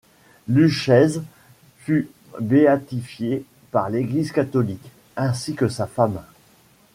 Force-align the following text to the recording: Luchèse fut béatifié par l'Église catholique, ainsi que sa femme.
Luchèse 0.47 1.21
fut 1.77 2.09
béatifié 2.39 3.45
par 3.69 3.91
l'Église 3.91 4.31
catholique, 4.31 4.89
ainsi 5.15 5.53
que 5.53 5.67
sa 5.69 5.85
femme. 5.85 6.23